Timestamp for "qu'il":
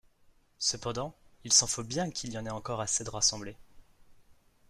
2.09-2.31